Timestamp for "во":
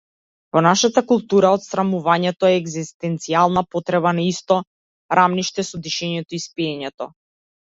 0.55-0.61